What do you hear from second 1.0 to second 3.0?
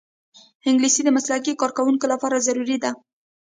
د مسلکي کارکوونکو لپاره ضروري ده